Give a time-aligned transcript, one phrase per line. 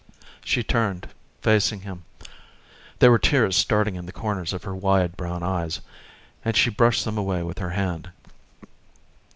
[0.43, 1.09] She turned,
[1.43, 2.05] facing him.
[2.97, 5.79] There were tears starting in the corners of her wide, brown eyes,
[6.43, 8.09] and she brushed them away with her hand.